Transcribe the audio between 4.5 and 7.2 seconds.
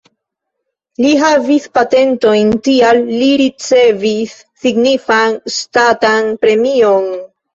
signifan ŝtatan premion.